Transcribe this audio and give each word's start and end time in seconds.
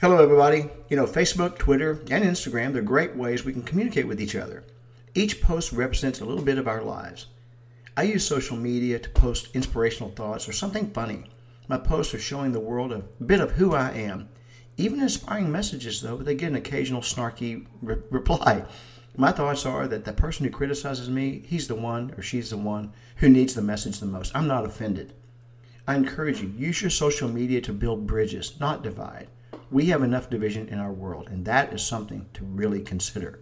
Hello, 0.00 0.16
everybody. 0.16 0.64
You 0.88 0.96
know, 0.96 1.04
Facebook, 1.04 1.58
Twitter, 1.58 2.00
and 2.10 2.24
Instagram, 2.24 2.72
they're 2.72 2.80
great 2.80 3.14
ways 3.16 3.44
we 3.44 3.52
can 3.52 3.60
communicate 3.60 4.08
with 4.08 4.18
each 4.18 4.34
other. 4.34 4.64
Each 5.14 5.42
post 5.42 5.72
represents 5.72 6.20
a 6.20 6.24
little 6.24 6.42
bit 6.42 6.56
of 6.56 6.66
our 6.66 6.82
lives. 6.82 7.26
I 7.98 8.04
use 8.04 8.26
social 8.26 8.56
media 8.56 8.98
to 8.98 9.10
post 9.10 9.50
inspirational 9.52 10.12
thoughts 10.12 10.48
or 10.48 10.52
something 10.52 10.90
funny. 10.92 11.24
My 11.68 11.76
posts 11.76 12.14
are 12.14 12.18
showing 12.18 12.52
the 12.52 12.60
world 12.60 12.92
a 12.92 13.00
bit 13.22 13.40
of 13.40 13.50
who 13.50 13.74
I 13.74 13.90
am. 13.90 14.30
Even 14.78 15.02
inspiring 15.02 15.52
messages, 15.52 16.00
though, 16.00 16.16
they 16.16 16.34
get 16.34 16.48
an 16.48 16.56
occasional 16.56 17.02
snarky 17.02 17.66
re- 17.82 17.98
reply. 18.08 18.64
My 19.18 19.32
thoughts 19.32 19.66
are 19.66 19.86
that 19.86 20.06
the 20.06 20.14
person 20.14 20.46
who 20.46 20.50
criticizes 20.50 21.10
me, 21.10 21.42
he's 21.46 21.68
the 21.68 21.74
one 21.74 22.14
or 22.16 22.22
she's 22.22 22.48
the 22.48 22.56
one 22.56 22.94
who 23.16 23.28
needs 23.28 23.52
the 23.52 23.60
message 23.60 24.00
the 24.00 24.06
most. 24.06 24.34
I'm 24.34 24.48
not 24.48 24.64
offended. 24.64 25.12
I 25.86 25.94
encourage 25.94 26.40
you, 26.40 26.48
use 26.56 26.80
your 26.80 26.90
social 26.90 27.28
media 27.28 27.60
to 27.60 27.74
build 27.74 28.06
bridges, 28.06 28.58
not 28.58 28.82
divide. 28.82 29.28
We 29.70 29.86
have 29.86 30.02
enough 30.02 30.28
division 30.28 30.68
in 30.68 30.80
our 30.80 30.92
world, 30.92 31.28
and 31.30 31.44
that 31.44 31.72
is 31.72 31.82
something 31.82 32.26
to 32.34 32.44
really 32.44 32.80
consider. 32.80 33.38